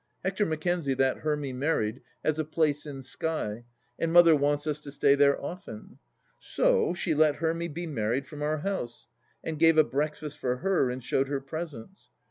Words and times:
Hector 0.23 0.47
Mackenzie, 0.47 0.95
that 0.95 1.17
Hermy 1.19 1.53
married, 1.53 2.01
has 2.25 2.39
a 2.39 2.43
place 2.43 2.87
in 2.87 3.03
Skye, 3.03 3.65
and 3.99 4.11
Mother 4.11 4.35
wants 4.35 4.65
us 4.65 4.79
to 4.79 4.91
stay 4.91 5.13
there 5.13 5.39
often. 5.39 5.99
So 6.39 6.95
she 6.95 7.13
let 7.13 7.35
Hermy 7.35 7.67
be 7.67 7.85
married 7.85 8.25
from 8.25 8.41
our 8.41 8.57
house, 8.57 9.05
and 9.43 9.59
gave 9.59 9.77
a 9.77 9.83
breakfast 9.83 10.39
for 10.39 10.57
her 10.57 10.89
and 10.89 11.03
showed 11.03 11.27
her 11.27 11.39
presents. 11.39 12.09